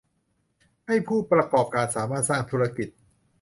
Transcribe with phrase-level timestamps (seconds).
[0.87, 2.87] ให้ผู้ประกอบการสามารถสร้างธุรกิจ